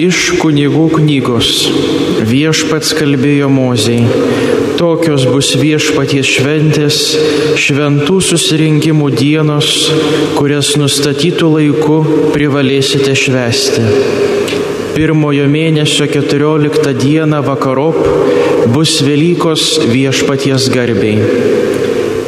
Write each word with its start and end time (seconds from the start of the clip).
Iš 0.00 0.38
kunigų 0.40 0.86
knygos 0.94 1.66
viešpats 2.24 2.94
kalbėjo 2.96 3.50
moziai. 3.52 4.06
Tokios 4.78 5.26
bus 5.28 5.50
viešpaties 5.60 6.30
šventės, 6.32 7.00
šventų 7.60 8.16
susirinkimų 8.24 9.10
dienos, 9.12 9.68
kurias 10.38 10.72
nustatytų 10.80 11.52
laiku 11.58 11.98
privalėsite 12.32 13.12
švesti. 13.12 13.84
Pirmojo 14.96 15.44
mėnesio 15.52 16.08
14 16.08 16.96
dieną 16.96 17.44
vakarop 17.44 18.00
bus 18.72 18.98
Velykos 19.04 19.76
viešpaties 19.92 20.70
garbiai. 20.72 21.20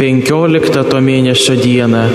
15 0.05 0.85
to 0.91 1.01
mėnesio 1.01 1.57
dieną 1.57 2.09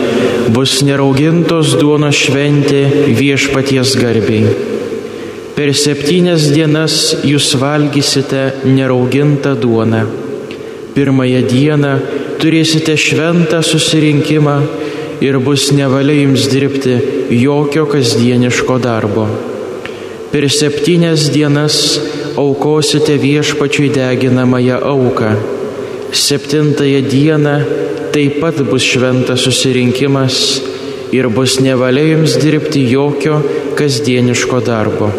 bus 0.54 0.82
neraugintos 0.86 1.74
duonos 1.82 2.18
šventė 2.28 2.84
viešpaties 3.18 3.98
garbiai. 3.98 4.78
Per 5.60 5.74
septynias 5.76 6.46
dienas 6.56 6.94
jūs 7.28 7.50
valgysite 7.60 8.64
neraugintą 8.64 9.58
duoną. 9.60 10.06
Pirmąją 10.96 11.42
dieną 11.52 11.90
turėsite 12.40 12.94
šventą 12.96 13.60
susirinkimą 13.68 14.54
ir 15.20 15.36
bus 15.44 15.66
nevalia 15.76 16.16
jums 16.22 16.48
dirbti 16.48 16.96
jokio 17.42 17.84
kasdieniško 17.92 18.80
darbo. 18.80 19.28
Per 20.32 20.48
septynias 20.48 21.28
dienas 21.36 22.00
aukosite 22.40 23.18
viešpačiui 23.20 23.92
deginamąją 24.00 24.80
auką. 24.80 25.36
Septintąją 26.14 27.02
dieną 27.02 27.56
taip 28.16 28.40
pat 28.40 28.64
bus 28.64 28.88
šventas 28.94 29.44
susirinkimas 29.44 30.62
ir 31.12 31.28
bus 31.28 31.60
nevalia 31.60 32.14
jums 32.14 32.40
dirbti 32.40 32.88
jokio 32.94 33.42
kasdieniško 33.76 34.64
darbo. 34.64 35.12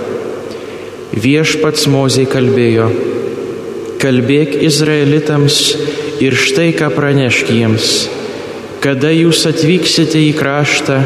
Viešpats 1.11 1.89
Mozei 1.91 2.23
kalbėjo, 2.31 2.85
kalbėk 3.99 4.53
Izraelitams 4.63 5.57
ir 6.23 6.37
štai 6.39 6.69
ką 6.79 6.87
pranešk 6.95 7.51
jiems, 7.51 7.89
kada 8.79 9.11
jūs 9.11 9.43
atvyksite 9.51 10.21
į 10.29 10.37
kraštą, 10.39 11.01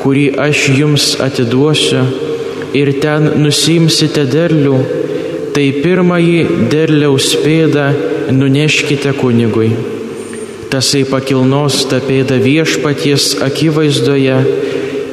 kurį 0.00 0.30
aš 0.40 0.62
jums 0.78 1.10
atiduosiu 1.20 2.06
ir 2.72 2.94
ten 3.04 3.28
nusimsite 3.44 4.24
derlių, 4.32 4.80
tai 5.52 5.68
pirmąjį 5.84 6.40
derliaus 6.72 7.28
pėdą 7.44 7.90
nuneškite 8.32 9.12
kunigui. 9.20 9.74
Tasai 10.72 11.04
pakilnos 11.04 11.82
tą 11.92 12.00
pėdą 12.00 12.40
viešpaties 12.40 13.34
akivaizdoje, 13.44 14.40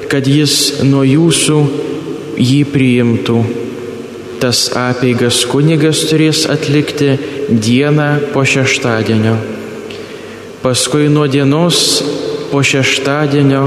kad 0.08 0.24
jis 0.40 0.86
nuo 0.88 1.04
jūsų 1.04 1.64
jį 2.40 2.60
priimtų 2.72 3.42
tas 4.42 4.68
apeigas 4.78 5.44
kunigas 5.50 6.04
turės 6.10 6.46
atlikti 6.50 7.16
dieną 7.50 8.10
po 8.34 8.44
šeštadienio. 8.46 9.36
Paskui 10.64 11.10
nuo 11.14 11.28
dienos 11.32 12.02
po 12.52 12.64
šeštadienio, 12.64 13.64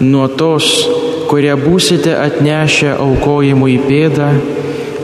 nuo 0.00 0.28
tos, 0.28 0.68
kurią 1.30 1.56
būsite 1.60 2.14
atnešę 2.16 2.94
aukojimų 2.98 3.70
į 3.74 3.78
pėdą, 3.88 4.28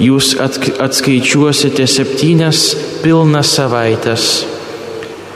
jūs 0.01 0.35
atskaičiuosite 0.41 1.87
septynias 1.91 2.63
pilnas 3.05 3.55
savaitės. 3.57 4.29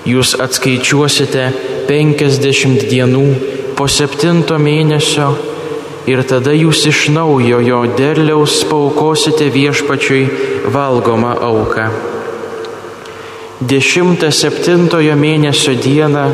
Jūs 0.04 0.34
atskaičiuosite 0.44 1.48
penkiasdešimt 1.88 2.86
dienų 2.90 3.26
po 3.76 3.88
septinto 3.88 4.58
mėnesio 4.60 5.30
ir 6.10 6.22
tada 6.28 6.52
jūs 6.52 6.84
iš 6.90 7.06
naujo 7.14 7.60
jo 7.64 7.84
derliaus 7.98 8.60
paukosite 8.68 9.48
viešpačiui 9.54 10.24
valgomą 10.74 11.32
auką. 11.48 11.86
Dešimtą 13.64 14.28
septintojo 14.34 15.14
mėnesio 15.16 15.72
dieną 15.78 16.24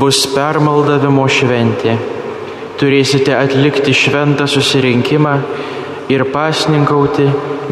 bus 0.00 0.22
permaldavimo 0.32 1.26
šventė. 1.28 1.98
Turėsite 2.80 3.34
atlikti 3.36 3.92
šventą 3.92 4.46
susirinkimą 4.48 5.34
ir 6.08 6.24
pasninkauti 6.32 7.26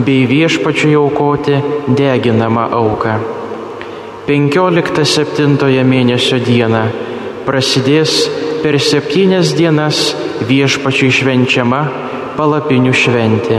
bei 0.04 0.26
viešpačiui 0.28 0.94
aukoti 0.98 1.56
deginamą 1.88 2.68
auką. 2.82 3.18
15-7 4.28 5.84
mėnesio 5.88 6.36
dieną 6.44 6.82
prasidės 7.46 8.26
per 8.60 8.76
septynias 8.76 9.54
dienas 9.56 10.10
viešpačiai 10.46 11.10
švenčiama 11.10 11.82
palapinių 12.36 12.94
šventė. 12.94 13.58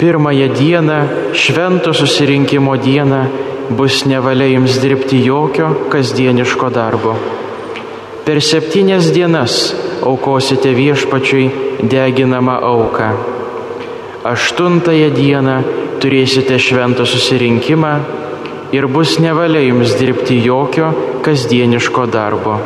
Pirmąją 0.00 0.48
dieną, 0.56 0.98
švento 1.36 1.92
susirinkimo 1.92 2.76
dieną, 2.80 3.24
bus 3.70 4.06
nevalia 4.06 4.46
jums 4.46 4.78
dirbti 4.80 5.20
jokio 5.24 5.74
kasdieniško 5.92 6.70
darbo. 6.72 7.14
Per 8.24 8.40
septynias 8.42 9.10
dienas 9.12 9.74
aukosite 10.02 10.72
viešpačiui 10.72 11.50
deginamą 11.82 12.56
auką. 12.72 13.10
Aštuntąją 14.24 15.10
dieną 15.10 15.54
turėsite 16.00 16.58
šventą 16.58 17.04
susirinkimą 17.06 17.92
ir 18.72 18.86
bus 18.88 19.18
nevalia 19.20 19.60
jums 19.68 19.94
dirbti 20.00 20.40
jokio 20.44 20.92
kasdieniško 21.22 22.06
darbo. 22.06 22.58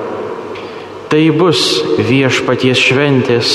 Tai 1.14 1.28
bus 1.30 1.60
viešpaties 1.94 2.80
šventės, 2.88 3.50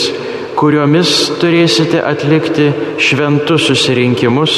kuriomis 0.56 1.10
turėsite 1.42 2.00
atlikti 2.08 2.70
šventus 3.04 3.66
susirinkimus, 3.68 4.54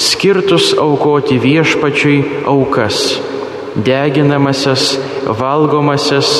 skirtus 0.00 0.70
aukoti 0.80 1.36
viešpačiui 1.42 2.46
aukas- 2.48 3.20
deginamasias, 3.88 4.96
valgomasias, 5.28 6.30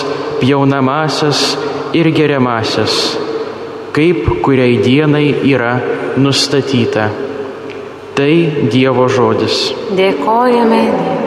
pjaunamasias 0.40 1.58
ir 1.92 2.08
geriamasias, 2.08 3.18
kaip 3.92 4.40
kuriai 4.40 4.80
dienai 4.80 5.44
yra 5.44 5.74
nustatyta. 6.16 7.10
Tai 8.16 8.34
Dievo 8.72 9.10
žodis. 9.12 9.74
Dėkojame 9.92 10.80
prieš 10.88 11.21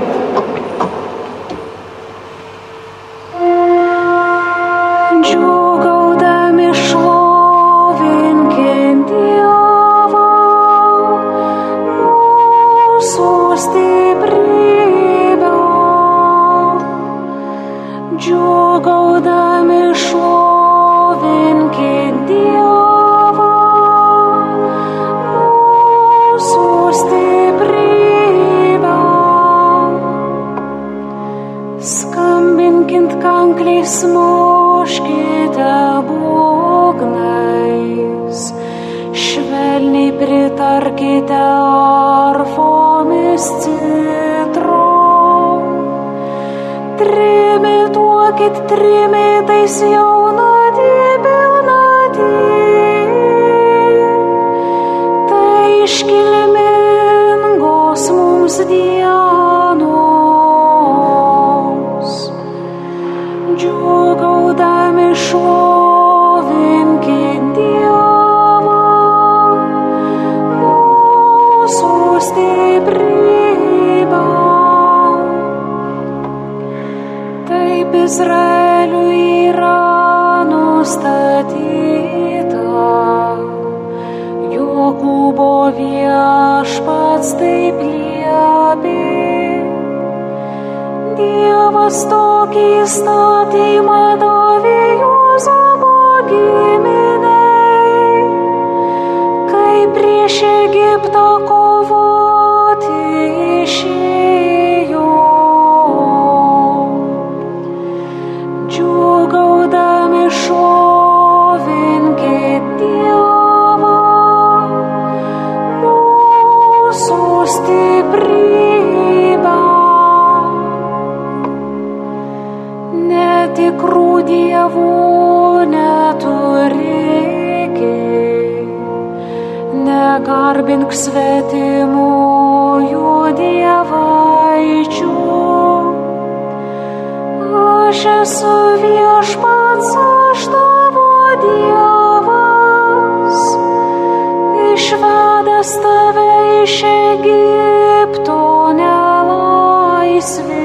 išvedęs 144.75 145.71
tave 145.83 146.29
iš 146.63 146.75
Egipto 146.83 148.41
nelaisvės. 148.77 150.64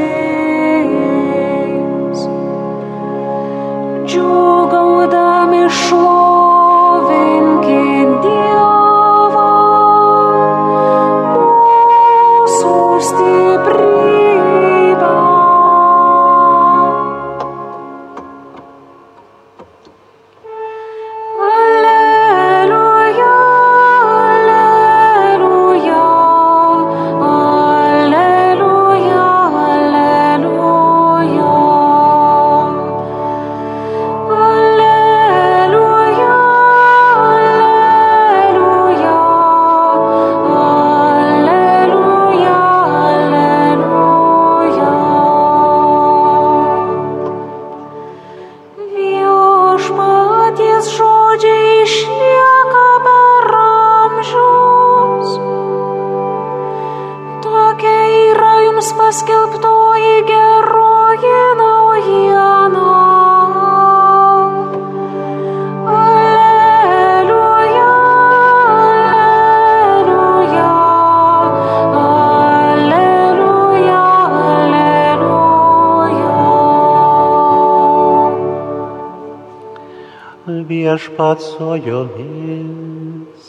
Viešpats 80.90 81.44
su 81.44 81.76
jumis. 81.86 83.44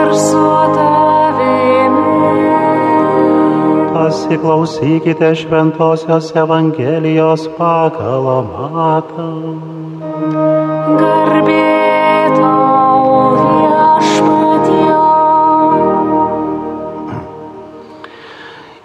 ir 0.00 0.14
su 0.14 0.44
tavimi. 0.74 2.12
Pasiklausykite 3.92 5.34
šventosios 5.34 6.32
Evangelijos 6.36 7.48
pagal 7.58 8.24
matą. 8.48 9.28
Garbė 11.00 11.76
tau 12.38 13.12
viešpatie. 14.00 14.90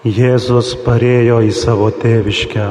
Jėzus 0.03 0.75
parėjo 0.85 1.37
į 1.47 1.51
savo 1.55 1.87
tėviškę 2.03 2.67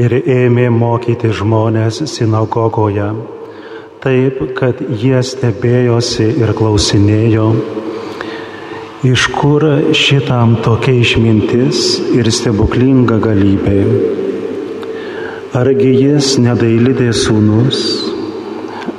ir 0.00 0.10
ėmė 0.24 0.70
mokyti 0.72 1.28
žmonės 1.36 2.06
sinagogoje, 2.08 3.12
taip, 4.02 4.40
kad 4.58 4.78
jie 5.00 5.18
stebėjosi 5.24 6.28
ir 6.42 6.52
klausinėjo, 6.56 7.46
iš 9.08 9.26
kur 9.34 9.64
šitam 9.96 10.56
tokia 10.64 10.94
išmintis 11.02 11.98
ir 12.14 12.30
stebuklinga 12.34 13.18
galybė. 13.22 13.80
Argi 15.58 15.92
jis 15.96 16.36
nedailidė 16.44 17.10
sūnus, 17.16 17.82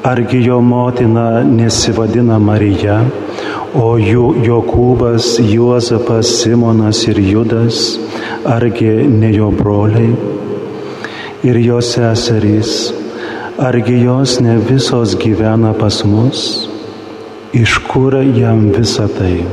argi 0.04 0.42
jo 0.44 0.60
motina 0.66 1.44
nesivadina 1.46 2.40
Marija, 2.42 3.00
o 3.78 3.94
jų 4.02 4.32
Jokūbas, 4.48 5.36
Juozapas, 5.46 6.32
Simonas 6.42 7.06
ir 7.08 7.22
Judas, 7.22 8.00
argi 8.44 8.96
ne 9.08 9.32
jo 9.36 9.52
broliai? 9.54 10.16
Ir 11.46 11.56
jo 11.64 11.78
seserys, 11.86 12.90
argi 13.60 14.04
jos 14.04 14.40
ne 14.40 14.58
visos 14.58 15.16
gyvena 15.20 15.74
pas 15.76 16.04
mus, 16.08 16.70
iš 17.54 17.78
kur 17.92 18.16
jam 18.24 18.70
visa 18.72 19.08
tai. 19.12 19.44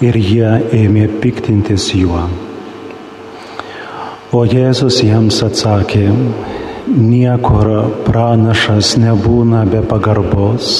Ir 0.00 0.16
jie 0.16 0.52
ėmė 0.78 1.08
piktintis 1.20 1.90
juo. 1.92 2.22
O 4.32 4.44
Jėzus 4.48 5.02
jiems 5.04 5.42
atsakė, 5.44 6.06
niekur 6.88 7.72
pranašas 8.08 8.94
nebūna 9.02 9.66
be 9.68 9.82
pagarbos, 9.92 10.72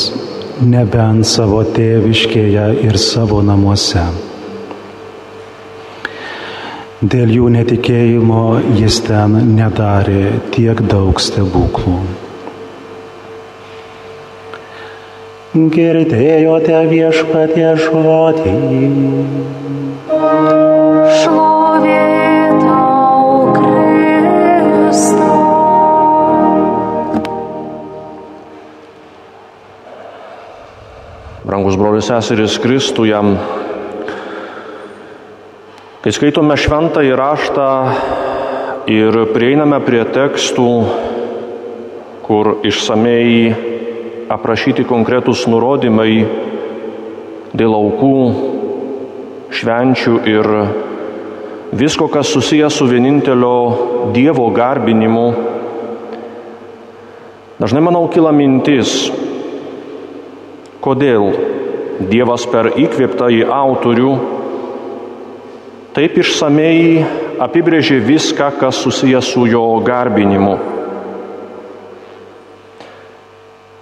nebent 0.64 1.28
savo 1.28 1.60
tėviškėje 1.76 2.70
ir 2.88 3.00
savo 3.00 3.42
namuose. 3.44 4.27
Dėl 6.98 7.30
jų 7.30 7.46
netikėjimo 7.54 8.58
jis 8.74 8.96
ten 9.06 9.36
nedarė 9.54 10.32
tiek 10.50 10.80
daug 10.90 11.20
stebuklų. 11.22 12.00
Girdėjote 15.54 16.80
viešpatie 16.90 17.68
žodį. 17.84 18.56
Šlovė 21.20 22.02
tau, 22.64 23.54
Kristau. 23.60 25.38
Brangus 31.46 31.78
brolius 31.78 32.10
seseris 32.10 32.58
Kristuje, 32.58 33.22
kai 36.08 36.14
skaitome 36.16 36.54
šventą 36.56 37.02
įraštą 37.04 37.64
ir 38.88 39.16
prieiname 39.28 39.76
prie 39.84 40.06
tekstų, 40.08 40.68
kur 42.24 42.48
išsamei 42.64 43.50
aprašyti 44.32 44.86
konkretus 44.88 45.42
nurodymai 45.52 46.14
dėl 47.52 47.76
aukų, 47.76 48.14
švenčių 49.52 50.14
ir 50.32 50.48
visko, 51.76 52.08
kas 52.08 52.32
susijęs 52.32 52.80
su 52.80 52.88
vienintelio 52.88 53.52
Dievo 54.16 54.48
garbinimu, 54.56 55.26
dažnai 57.60 57.84
manau 57.84 58.06
kyla 58.08 58.32
mintis, 58.32 58.96
kodėl 60.80 61.34
Dievas 62.00 62.48
per 62.48 62.72
įkvėptą 62.80 63.28
į 63.42 63.44
autorių 63.60 64.16
taip 65.98 66.14
išsamei 66.22 67.00
apibrėžė 67.42 67.96
viską, 68.06 68.52
kas 68.60 68.78
susijęs 68.84 69.32
su 69.32 69.48
jo 69.50 69.62
garbinimu. 69.82 70.52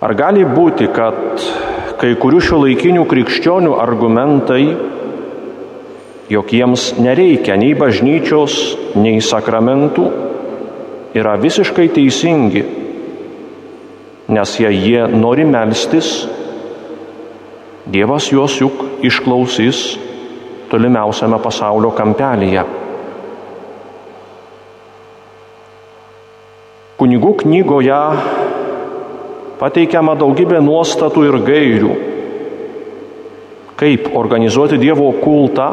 Ar 0.00 0.14
gali 0.16 0.46
būti, 0.48 0.86
kad 0.96 1.44
kai 2.00 2.14
kurių 2.16 2.40
šio 2.46 2.62
laikinių 2.62 3.02
krikščionių 3.10 3.74
argumentai, 3.82 4.62
jog 6.32 6.56
jiems 6.56 6.86
nereikia 7.04 7.58
nei 7.60 7.76
bažnyčios, 7.76 8.56
nei 8.96 9.20
sakramentų, 9.20 10.08
yra 11.20 11.36
visiškai 11.44 11.90
teisingi, 11.98 12.64
nes 14.32 14.56
jei 14.64 14.72
jie 14.86 15.04
nori 15.12 15.44
melstis, 15.44 16.16
Dievas 17.86 18.32
juos 18.32 18.56
juk 18.58 18.80
išklausys 19.06 20.05
tolimiausiame 20.70 21.38
pasaulio 21.42 21.92
kampelyje. 21.96 22.64
Kunigų 26.96 27.32
knygoje 27.42 28.00
pateikiama 29.60 30.16
daugybė 30.16 30.62
nuostatų 30.64 31.26
ir 31.28 31.38
gairių, 31.44 31.92
kaip 33.76 34.08
organizuoti 34.16 34.80
Dievo 34.80 35.10
kultą 35.20 35.68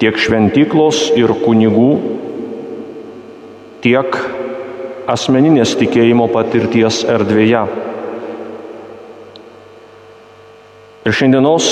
tiek 0.00 0.18
šventyklos 0.20 1.06
ir 1.16 1.32
kunigų, 1.40 1.90
tiek 3.84 4.18
asmeninės 5.08 5.76
tikėjimo 5.80 6.28
patirties 6.32 7.04
erdvėje. 7.08 7.62
Ir 11.06 11.14
šiandienos 11.14 11.70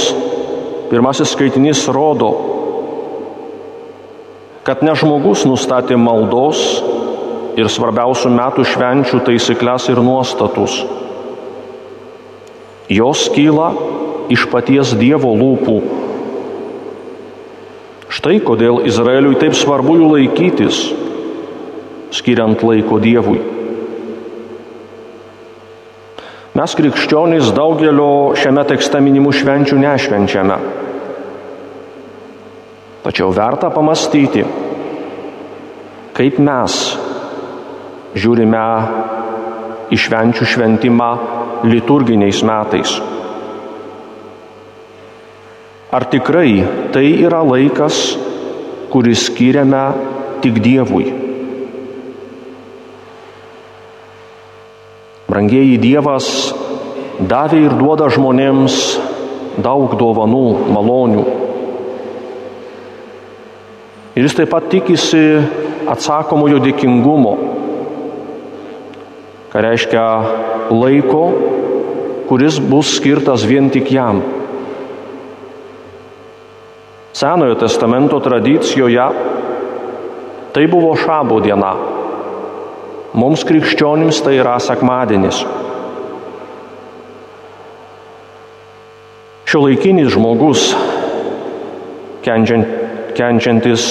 pirmasis 0.90 1.32
skaitinys 1.34 1.84
rodo, 1.92 2.30
kad 4.64 4.82
ne 4.84 4.94
žmogus 4.96 5.44
nustatė 5.48 5.96
maldos 6.00 6.60
ir 7.60 7.68
svarbiausių 7.70 8.32
metų 8.34 8.64
švenčių 8.66 9.20
taisyklės 9.26 9.90
ir 9.92 10.00
nuostatus. 10.02 10.80
Jos 12.90 13.28
kyla 13.32 13.70
iš 14.32 14.46
paties 14.52 14.92
Dievo 14.98 15.32
lūpų. 15.36 15.76
Štai 18.14 18.38
kodėl 18.44 18.84
Izraeliui 18.88 19.38
taip 19.40 19.56
svarbu 19.58 19.96
jų 19.98 20.10
laikytis, 20.14 20.80
skiriant 22.14 22.62
laiko 22.64 23.00
Dievui. 23.02 23.40
Mes 26.54 26.70
krikščionys 26.78 27.48
daugelio 27.50 28.34
šiame 28.38 28.62
tekste 28.68 29.00
minimų 29.02 29.32
švenčių 29.34 29.78
nešvenčiame. 29.82 30.58
Tačiau 33.02 33.32
verta 33.34 33.72
pamastyti, 33.74 34.44
kaip 36.14 36.38
mes 36.38 36.76
žiūrime 38.14 38.62
į 39.90 39.98
švenčių 39.98 40.48
šventimą 40.52 41.10
liturginiais 41.66 42.44
metais. 42.46 42.94
Ar 45.90 46.06
tikrai 46.14 46.62
tai 46.94 47.08
yra 47.18 47.42
laikas, 47.42 47.98
kuris 48.94 49.26
skiriame 49.26 49.84
tik 50.46 50.62
Dievui? 50.62 51.33
Brangieji 55.34 55.80
Dievas 55.82 56.26
davė 57.18 57.64
ir 57.64 57.72
duoda 57.74 58.06
žmonėms 58.06 58.74
daug 59.58 59.96
dovanų, 59.98 60.42
malonių. 60.70 61.24
Ir 64.14 64.28
jis 64.28 64.36
taip 64.38 64.52
pat 64.52 64.68
tikisi 64.70 65.24
atsakomojo 65.90 66.60
dėkingumo, 66.62 67.32
ką 69.50 69.64
reiškia 69.66 70.04
laiko, 70.70 71.24
kuris 72.30 72.60
bus 72.62 72.92
skirtas 73.00 73.42
vien 73.50 73.72
tik 73.74 73.90
jam. 73.90 74.22
Senojo 77.10 77.58
testamento 77.58 78.22
tradicijoje 78.22 79.10
tai 80.54 80.70
buvo 80.70 80.94
šabo 80.94 81.42
diena. 81.42 81.74
Mums 83.14 83.44
krikščionims 83.46 84.18
tai 84.26 84.40
yra 84.40 84.56
sekmadienis. 84.58 85.44
Šio 89.46 89.60
laikinis 89.62 90.10
žmogus, 90.10 90.64
kenčiant, 92.26 92.66
kenčiantis 93.14 93.84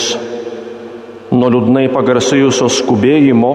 nuo 1.31 1.53
liūdnai 1.53 1.85
pagarsėjusio 1.93 2.67
skubėjimo, 2.81 3.53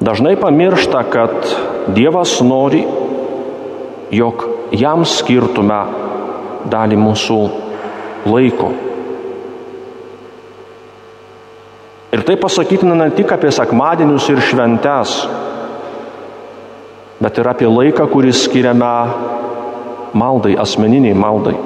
dažnai 0.00 0.32
pamiršta, 0.40 1.04
kad 1.12 1.36
Dievas 1.92 2.38
nori, 2.40 2.86
jog 4.16 4.48
jam 4.72 5.04
skirtume 5.04 5.82
dalį 6.72 7.04
mūsų 7.04 7.40
laiko. 8.32 8.72
Ir 12.14 12.22
tai 12.22 12.36
pasakytina 12.38 12.94
ne 12.94 13.10
tik 13.10 13.32
apie 13.34 13.50
sekmadienius 13.50 14.28
ir 14.30 14.40
šventes, 14.40 15.14
bet 17.18 17.38
ir 17.38 17.48
apie 17.50 17.66
laiką, 17.66 18.06
kurį 18.12 18.30
skiriame 18.36 18.92
maldai, 20.16 20.54
asmeniniai 20.60 21.16
maldai. 21.18 21.56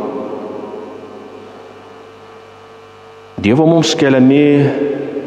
Dievo 3.40 3.66
mums 3.68 3.92
keliami 3.97 4.44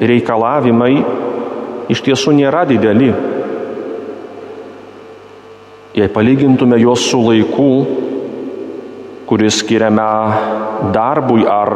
reikalavimai 0.02 0.96
iš 1.94 2.02
tiesų 2.06 2.34
nėra 2.38 2.66
dideli. 2.70 3.10
Jei 5.94 6.10
palygintume 6.10 6.78
juos 6.82 7.06
su 7.06 7.22
laiku, 7.22 7.70
kuris 9.30 9.62
skiriame 9.62 10.10
darbui 10.94 11.46
ar 11.50 11.74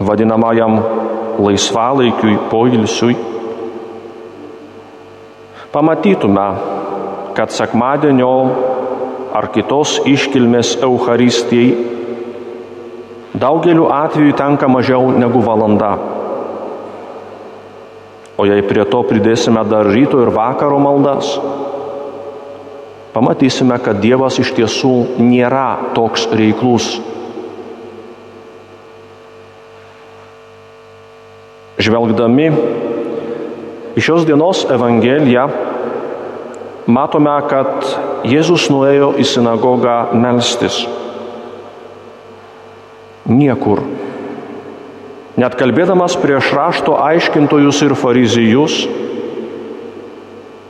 vadinamajam 0.00 0.76
laisvalaikiui, 1.38 2.38
poilsiui, 2.50 3.16
pamatytume, 5.72 6.48
kad 7.34 7.54
sekmadienio 7.54 8.32
ar 9.38 9.46
kitos 9.54 10.00
iškilmės 10.08 10.78
Euharistijai 10.82 11.98
daugeliu 13.38 13.86
atveju 13.92 14.34
tenka 14.34 14.68
mažiau 14.68 15.12
negu 15.14 15.42
valanda. 15.44 15.92
O 18.38 18.46
jei 18.46 18.62
prie 18.62 18.84
to 18.86 19.02
pridėsime 19.06 19.64
dar 19.66 19.86
ryto 19.86 20.20
ir 20.22 20.30
vakaro 20.34 20.78
maldas, 20.82 21.32
pamatysime, 23.14 23.78
kad 23.82 23.98
Dievas 24.02 24.38
iš 24.38 24.52
tiesų 24.54 24.94
nėra 25.18 25.94
toks 25.94 26.28
reiklus. 26.38 26.96
Žvelgdami 31.78 32.48
į 33.98 34.02
šios 34.02 34.26
dienos 34.26 34.64
Evangeliją, 34.70 35.46
matome, 36.90 37.34
kad 37.50 37.86
Jėzus 38.26 38.68
nuėjo 38.72 39.12
į 39.18 39.26
sinagogą 39.26 39.98
melstis. 40.18 40.80
Niekur. 43.28 43.84
Net 45.38 45.54
kalbėdamas 45.54 46.16
prieš 46.18 46.50
rašto 46.56 46.96
aiškintojus 46.98 47.84
ir 47.86 47.94
fariziejus, 47.98 48.80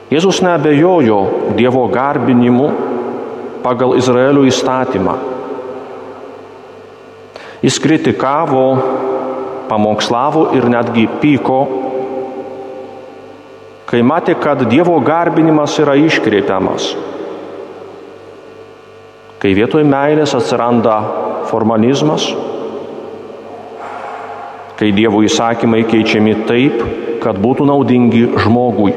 Jėzus 0.08 0.40
nebejojo 0.40 1.18
Dievo 1.56 1.84
garbinimu 1.92 2.68
pagal 3.60 3.92
Izraelio 4.00 4.46
įstatymą. 4.48 5.18
Jis 7.60 7.76
kritikavo, 7.82 8.64
pamokslavo 9.68 10.48
ir 10.56 10.66
netgi 10.70 11.06
pyko, 11.20 11.60
kai 13.88 14.02
matė, 14.04 14.36
kad 14.40 14.64
Dievo 14.68 14.98
garbinimas 15.04 15.76
yra 15.80 15.96
iškreipiamas. 16.00 16.90
Kai 19.38 19.54
vietoj 19.54 19.84
meilės 19.86 20.34
atsiranda 20.34 20.96
formalizmas, 21.48 22.26
kai 24.78 24.90
Dievo 24.94 25.22
įsakymai 25.26 25.84
keičiami 25.88 26.34
taip, 26.48 26.82
kad 27.22 27.38
būtų 27.42 27.66
naudingi 27.66 28.24
žmogui. 28.44 28.94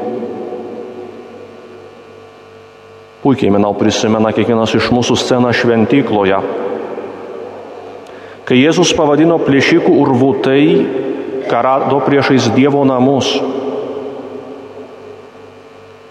Puikiai, 3.22 3.52
manau, 3.54 3.70
prisimena 3.78 4.32
kiekvienas 4.34 4.74
iš 4.74 4.90
mūsų 4.90 5.14
sceną 5.18 5.52
šventykloje. 5.54 6.38
Kai 8.52 8.58
Jėzus 8.60 8.90
pavadino 8.92 9.38
plėšikų 9.40 9.94
urvų 9.96 10.26
tai, 10.44 10.64
ką 11.48 11.60
rado 11.64 12.02
priešais 12.04 12.50
Dievo 12.52 12.82
namus. 12.84 13.30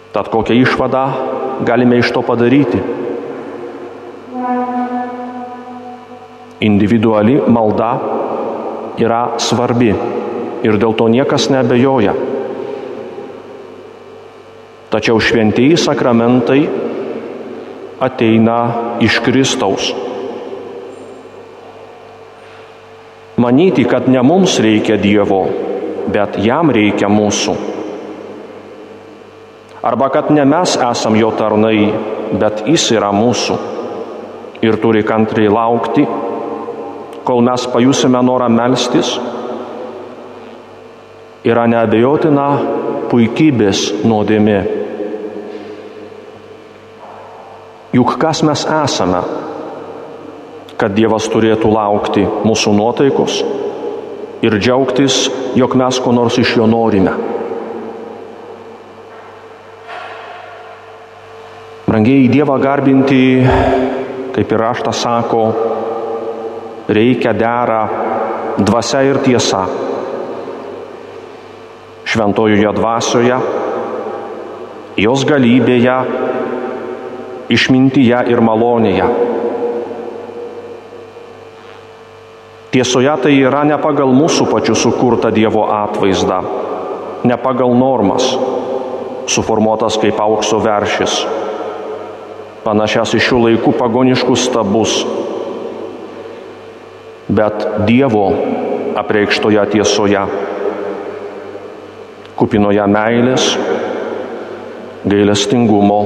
Tad 0.10 0.32
kokią 0.34 0.58
išvadą 0.64 1.04
galime 1.70 2.00
iš 2.02 2.10
to 2.10 2.26
padaryti? 2.26 2.82
Individuali 6.66 7.38
malda 7.46 7.94
yra 8.98 9.24
svarbi 9.38 9.94
ir 10.66 10.82
dėl 10.82 10.98
to 10.98 11.14
niekas 11.14 11.52
nebejoja. 11.54 12.18
Tačiau 14.90 15.22
šventieji 15.22 15.78
sakramentai 15.78 16.64
ateina 18.02 18.64
iš 18.98 19.22
Kristaus. 19.22 19.94
Manyti, 23.42 23.86
kad 23.90 24.10
ne 24.12 24.22
mums 24.22 24.60
reikia 24.62 25.00
Dievo, 25.02 25.42
bet 26.14 26.38
jam 26.46 26.70
reikia 26.74 27.10
mūsų. 27.10 27.56
Arba 29.82 30.12
kad 30.14 30.30
ne 30.30 30.44
mes 30.46 30.76
esam 30.78 31.16
jo 31.18 31.32
tarnai, 31.34 31.90
bet 32.38 32.62
jis 32.70 32.92
yra 32.94 33.10
mūsų 33.16 33.58
ir 34.62 34.78
turi 34.78 35.02
kantriai 35.02 35.50
laukti, 35.50 36.06
kol 37.26 37.42
mes 37.46 37.66
pajusime 37.74 38.22
norą 38.22 38.50
melstis, 38.54 39.16
yra 41.42 41.66
neabejotina 41.66 42.48
puikybės 43.10 43.88
nuodėmė. 44.06 44.60
Juk 47.98 48.14
kas 48.22 48.44
mes 48.48 48.62
esame, 48.70 49.24
kad 50.82 50.96
Dievas 50.98 51.28
turėtų 51.30 51.70
laukti 51.70 52.24
mūsų 52.26 52.74
nuotaikos 52.74 53.42
ir 54.42 54.56
džiaugtis, 54.58 55.28
jog 55.54 55.76
mes 55.78 56.00
ko 56.02 56.14
nors 56.16 56.40
iš 56.42 56.56
jo 56.58 56.66
norime. 56.66 57.14
Brangiai 61.86 62.30
Dievą 62.32 62.56
garbinti, 62.64 63.22
kaip 64.34 64.54
ir 64.56 64.62
raštas 64.64 65.04
sako, 65.04 65.44
reikia 66.90 67.34
dera 67.38 67.82
dvasia 68.58 69.04
ir 69.06 69.20
tiesa. 69.22 69.66
Šventojoje 72.12 72.72
dvasioje, 72.76 73.38
jos 75.04 75.28
galybėje, 75.30 75.98
išmintyje 77.54 78.24
ir 78.34 78.42
malonėje. 78.44 79.31
Tiesoje 82.72 83.12
tai 83.20 83.34
yra 83.36 83.66
ne 83.68 83.76
pagal 83.84 84.14
mūsų 84.16 84.46
pačių 84.48 84.78
sukurtą 84.80 85.28
Dievo 85.36 85.66
atvaizdą, 85.76 86.38
ne 87.28 87.36
pagal 87.36 87.76
normas, 87.76 88.30
suformuotas 89.28 89.98
kaip 90.00 90.22
aukso 90.24 90.62
veršis, 90.64 91.18
panašias 92.64 93.18
iš 93.18 93.28
šių 93.28 93.42
laikų 93.46 93.76
pagoniškus 93.76 94.48
stabus, 94.48 94.96
bet 97.28 97.68
Dievo 97.90 98.30
apreikštoje 99.04 99.68
tiesoje, 99.76 100.24
kupinoje 102.40 102.88
meilės, 102.88 103.52
gailestingumo 105.04 106.02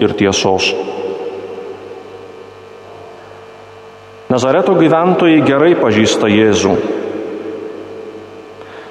ir 0.00 0.16
tiesos. 0.16 0.72
Nazareto 4.36 4.74
gyventojai 4.76 5.38
gerai 5.48 5.70
pažįsta 5.80 6.28
Jėzų. 6.28 6.72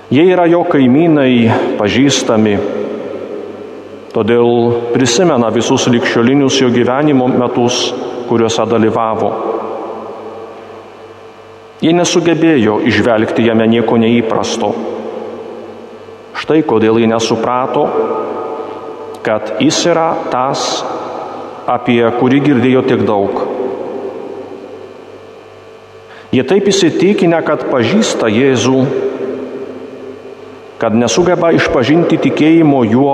Jie 0.10 0.24
yra 0.32 0.48
jo 0.50 0.64
kaimynai, 0.66 1.76
pažįstami, 1.78 2.54
todėl 4.10 4.50
prisimena 4.96 5.52
visus 5.54 5.86
likščiolinius 5.94 6.58
jo 6.64 6.72
gyvenimo 6.74 7.28
metus, 7.30 7.92
kuriuose 8.26 8.66
dalyvavo. 8.72 9.30
Jie 11.86 11.94
nesugebėjo 11.94 12.80
išvelgti 12.90 13.46
jame 13.46 13.68
nieko 13.70 14.00
neįprasto. 14.02 14.72
Štai 16.42 16.64
kodėl 16.66 16.98
jie 17.04 17.12
nesuprato, 17.14 17.86
kad 19.22 19.60
jis 19.62 19.84
yra 19.94 20.10
tas, 20.34 20.82
apie 21.70 22.02
kurį 22.18 22.42
girdėjo 22.50 22.84
tiek 22.90 23.06
daug. 23.06 23.46
Jie 26.36 26.44
taip 26.44 26.66
įsitikinę, 26.68 27.38
kad 27.48 27.62
pažįsta 27.72 28.28
Jėzų, 28.28 28.80
kad 30.82 30.96
nesugeba 31.00 31.54
išpažinti 31.56 32.18
tikėjimo 32.26 32.82
juo 32.92 33.14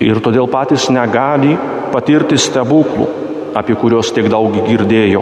ir 0.00 0.20
todėl 0.24 0.48
patys 0.48 0.86
negali 0.88 1.58
patirti 1.92 2.38
stebuklų, 2.40 3.08
apie 3.52 3.76
kuriuos 3.76 4.14
tiek 4.16 4.30
daug 4.32 4.56
girdėjo. 4.64 5.20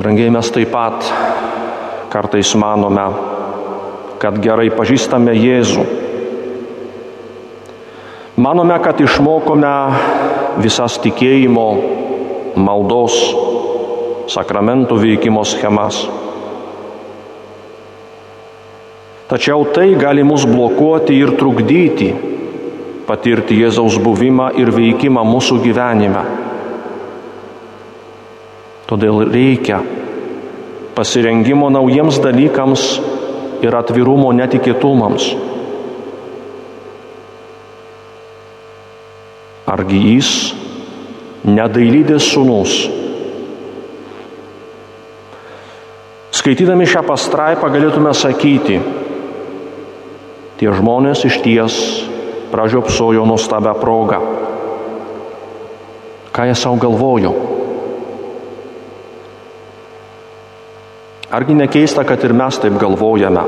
Brangiai 0.00 0.32
mes 0.32 0.48
taip 0.56 0.72
pat 0.72 1.04
kartais 2.16 2.54
manome, 2.56 3.04
kad 4.24 4.40
gerai 4.40 4.70
pažįstame 4.72 5.36
Jėzų. 5.36 5.84
Manome, 8.40 8.80
kad 8.80 9.04
išmokome 9.04 9.76
visas 10.60 10.98
tikėjimo, 11.02 11.68
maldos, 12.60 13.16
sakramentų 14.32 14.98
veikimo 15.00 15.44
schemas. 15.48 16.02
Tačiau 19.32 19.64
tai 19.72 19.94
gali 19.96 20.24
mus 20.26 20.44
blokuoti 20.44 21.16
ir 21.16 21.32
trukdyti 21.40 22.10
patirti 23.08 23.56
Jėzaus 23.62 23.96
buvimą 24.02 24.50
ir 24.60 24.70
veikimą 24.74 25.24
mūsų 25.26 25.58
gyvenime. 25.64 26.22
Todėl 28.90 29.22
reikia 29.32 29.80
pasirengimo 30.96 31.70
naujiems 31.72 32.20
dalykams 32.22 32.84
ir 33.64 33.74
atvirumo 33.78 34.34
netikėtumams. 34.36 35.30
Argi 39.72 40.00
jis 40.12 40.30
nedailydės 41.48 42.26
sunus? 42.34 42.74
Skaitydami 46.32 46.84
šią 46.88 47.04
pastraipą 47.06 47.70
galėtume 47.72 48.12
sakyti, 48.16 48.80
tie 50.60 50.70
žmonės 50.76 51.24
iš 51.28 51.38
ties 51.44 51.78
pražiopsojo 52.52 53.24
nuostabią 53.28 53.72
progą. 53.80 54.20
Ką 56.32 56.46
jie 56.48 56.56
savo 56.56 56.80
galvojo? 56.80 57.32
Argi 61.32 61.56
nekeista, 61.56 62.04
kad 62.04 62.20
ir 62.24 62.36
mes 62.36 62.60
taip 62.60 62.76
galvojame? 62.80 63.44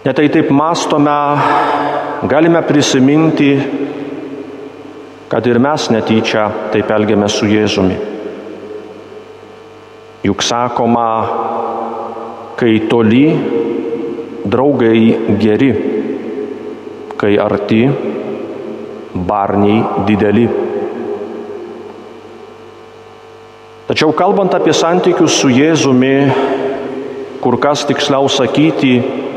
Netai 0.00 0.30
taip 0.32 0.48
mastome, 0.48 1.12
galime 2.24 2.62
prisiminti, 2.64 3.50
kad 5.28 5.44
ir 5.44 5.58
mes 5.60 5.90
netyčia 5.92 6.46
taip 6.72 6.88
elgiame 6.96 7.28
su 7.28 7.44
Jėzumi. 7.44 7.98
Juk 10.24 10.40
sakoma, 10.40 11.04
kai 12.56 12.80
toli, 12.88 13.26
draugai 14.48 15.36
geri, 15.36 15.70
kai 17.20 17.36
arti, 17.36 17.84
barniai 19.12 20.04
dideli. 20.08 20.48
Tačiau 23.84 24.16
kalbant 24.16 24.56
apie 24.56 24.72
santykius 24.72 25.42
su 25.44 25.52
Jėzumi, 25.52 26.14
kur 27.44 27.60
kas 27.60 27.84
tiksliau 27.84 28.32
sakyti, 28.32 29.28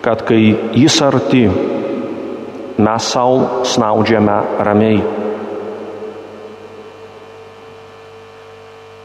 kad 0.00 0.22
kai 0.26 0.56
jis 0.78 1.00
arti, 1.02 1.44
mes 2.78 3.08
savo 3.12 3.64
snaudžiame 3.66 4.36
ramiai. 4.62 5.00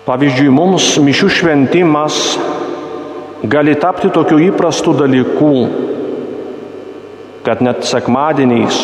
Pavyzdžiui, 0.04 0.52
mums 0.52 0.92
mišių 1.00 1.30
šventimas 1.32 2.18
gali 3.48 3.74
tapti 3.80 4.12
tokiu 4.14 4.38
įprastu 4.50 4.94
dalyku, 5.00 5.54
kad 7.48 7.64
net 7.64 7.88
sekmadieniais 7.88 8.84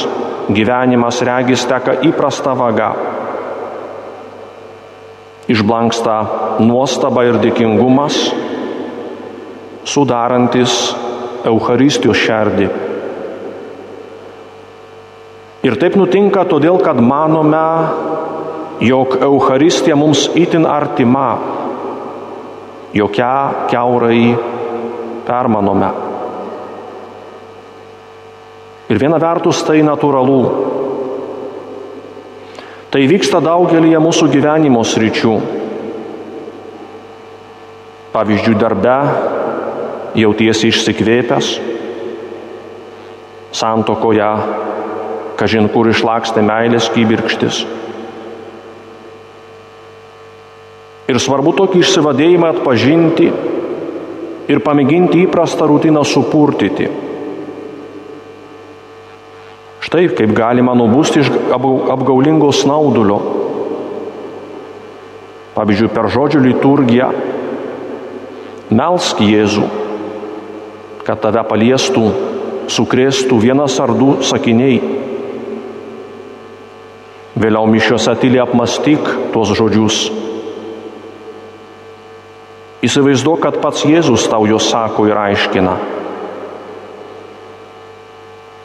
gyvenimas 0.50 1.20
regis 1.28 1.66
teka 1.70 2.00
įprasta 2.08 2.56
vaga. 2.58 2.94
Išblanksta 5.50 6.16
nuostaba 6.64 7.26
ir 7.28 7.40
dėkingumas, 7.44 8.18
sudarantis 9.84 10.76
Eucharistijos 11.50 12.20
šerdį. 12.22 12.70
Ir 15.68 15.76
taip 15.76 15.98
nutinka 16.00 16.46
todėl, 16.48 16.78
kad 16.80 17.02
manome, 17.04 17.66
jog 18.86 19.18
Eucharistija 19.20 19.98
mums 20.00 20.30
itin 20.40 20.64
artima, 20.70 21.28
jog 22.96 23.18
ją 23.20 23.34
keurai 23.72 24.22
permanome. 25.28 25.90
Ir 28.90 28.98
viena 28.98 29.20
vertus 29.22 29.60
tai 29.68 29.84
natūralu. 29.86 30.40
Tai 32.90 33.02
vyksta 33.06 33.38
daugelį 33.44 33.92
mūsų 34.02 34.32
gyvenimo 34.34 34.82
sričių. 34.82 35.36
Pavyzdžiui, 38.16 38.56
darbe 38.58 38.96
jautiesi 40.18 40.70
išsikvėpęs, 40.72 41.50
santokoje, 43.56 44.30
kažin 45.40 45.70
kur 45.74 45.90
išlakstė 45.90 46.44
meilės 46.46 46.90
kybirkštis. 46.94 47.62
Ir 51.10 51.18
svarbu 51.18 51.56
tokį 51.58 51.82
išsivadėjimą 51.82 52.52
atpažinti 52.54 53.30
ir 54.50 54.62
pamėginti 54.66 55.24
įprastą 55.26 55.66
rutiną 55.70 56.04
supurtyti. 56.06 56.90
Štai 59.90 60.10
kaip 60.14 60.36
galima 60.38 60.76
nubusti 60.78 61.24
iš 61.24 61.32
apgaulingo 61.50 62.52
snaudulio. 62.54 63.18
Pavyzdžiui, 65.56 65.90
per 65.96 66.12
žodžių 66.14 66.44
liturgiją 66.46 67.10
melsk 68.70 69.24
Jėzų, 69.26 69.66
kad 71.10 71.26
tave 71.26 71.42
paliestų, 71.50 72.06
sukrėstų 72.70 73.42
vienas 73.42 73.82
ar 73.82 73.96
du 73.98 74.20
sakiniai. 74.22 74.80
Vėliau 77.40 77.66
mišiuose 77.72 78.14
tyliai 78.22 78.46
apmastyk 78.46 79.14
tuos 79.34 79.58
žodžius 79.58 80.04
Įsivaizduok, 82.80 83.42
kad 83.44 83.58
pats 83.60 83.84
Jėzus 83.84 84.30
tau 84.32 84.46
juos 84.48 84.70
sako 84.72 85.10
ir 85.10 85.18
aiškina. 85.20 85.74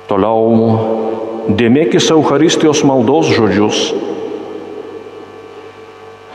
Toliau 0.06 1.48
dėmėkis 1.58 2.12
Euharistijos 2.14 2.84
maldos 2.86 3.32
žodžius. 3.34 3.88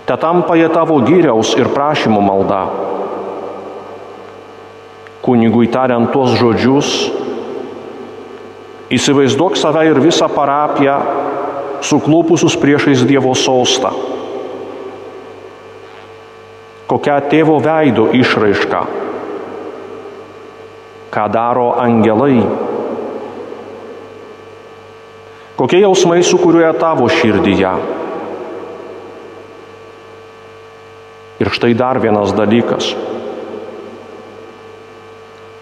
Te 0.09 0.17
tampa 0.19 0.57
jie 0.59 0.67
tavo 0.73 0.97
gyriaus 1.07 1.53
ir 1.55 1.71
prašymų 1.71 2.19
malda. 2.25 2.61
Kunigui 5.29 5.69
tariant 5.69 6.09
tuos 6.09 6.33
žodžius, 6.39 6.93
įsivaizduok 8.89 9.59
save 9.61 9.85
ir 9.91 10.01
visą 10.01 10.25
parapiją 10.33 10.95
suklūpusius 11.85 12.57
priešais 12.57 13.05
Dievo 13.05 13.35
sostą 13.37 13.93
kokia 16.89 17.19
tėvo 17.29 17.59
veido 17.61 18.07
išraiška, 18.17 18.81
ką 21.13 21.25
daro 21.29 21.69
angelai, 21.77 22.41
kokie 25.59 25.83
jausmai 25.83 26.23
sukūrėja 26.25 26.73
tavo 26.81 27.05
širdyje. 27.13 27.75
Ir 31.39 31.53
štai 31.55 31.71
dar 31.77 32.01
vienas 32.03 32.33
dalykas. 32.35 32.89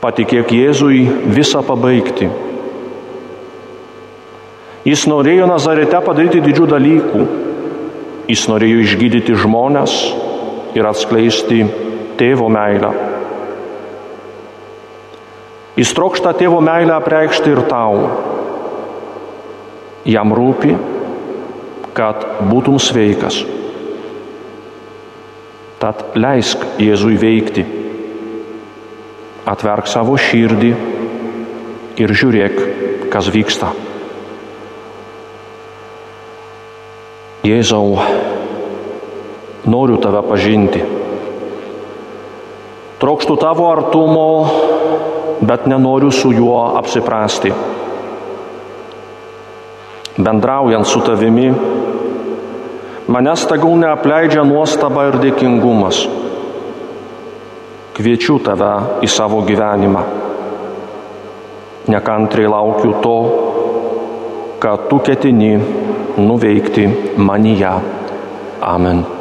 Patikėk 0.08 0.54
Jėzui 0.56 1.02
visą 1.36 1.60
pabaigti. 1.68 2.30
Jis 4.88 5.04
norėjo 5.12 5.50
Nazarete 5.52 6.00
padaryti 6.06 6.40
didžių 6.46 6.70
dalykų. 6.72 7.26
Jis 8.32 8.46
norėjo 8.48 8.86
išgydyti 8.86 9.36
žmonės, 9.36 9.98
ir 10.78 10.88
atskleisti 10.88 11.64
tėvo 12.20 12.50
meilę. 12.54 12.92
Jis 15.78 15.94
trokšta 15.94 16.34
tėvo 16.38 16.60
meilę 16.66 16.96
apreikšti 16.98 17.54
ir 17.54 17.62
tau. 17.70 18.02
Jam 20.08 20.32
rūpi, 20.34 20.74
kad 21.98 22.24
būtum 22.50 22.80
sveikas. 22.82 23.44
Tad 25.82 26.18
leisk 26.18 26.64
Jėzui 26.82 27.20
veikti. 27.22 27.66
Atverk 29.48 29.88
savo 29.88 30.18
širdį 30.20 30.70
ir 32.04 32.12
žiūrėk, 32.12 32.58
kas 33.14 33.30
vyksta. 33.32 33.70
Jėzau, 37.48 37.96
noriu 39.72 39.96
tave 40.04 40.20
pažinti. 40.28 40.84
Trokštų 43.00 43.40
tavo 43.40 43.70
artumo, 43.72 44.28
bet 45.40 45.68
nenoriu 45.72 46.12
su 46.12 46.34
juo 46.36 46.60
apsiprasti. 46.76 47.54
Bendraujant 50.18 50.92
su 50.92 51.00
tavimi, 51.08 51.52
manęs 53.08 53.48
tegul 53.48 53.80
neapleidžia 53.80 54.44
nuostaba 54.44 55.08
ir 55.08 55.22
dėkingumas. 55.24 56.27
Kviečiu 57.98 58.38
tave 58.46 59.02
į 59.02 59.10
savo 59.10 59.42
gyvenimą. 59.48 60.04
Nekantriai 61.90 62.52
laukiu 62.52 62.94
to, 63.02 63.18
kad 64.62 64.86
tu 64.90 65.02
ketini 65.02 65.56
nuveikti 66.22 66.86
manyje. 67.18 67.74
Amen. 68.62 69.17